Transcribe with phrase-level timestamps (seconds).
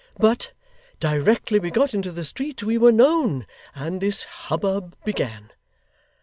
[0.17, 0.51] But,
[0.99, 5.51] directly we got into the street we were known, and this hubbub began.